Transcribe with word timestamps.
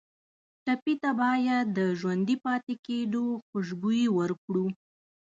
ټپي 0.65 0.93
ته 1.01 1.09
باید 1.21 1.65
د 1.77 1.79
ژوندي 1.99 2.35
پاتې 2.45 2.73
کېدو 2.85 3.23
خوشبويي 3.47 4.07
ورکړو. 4.17 4.65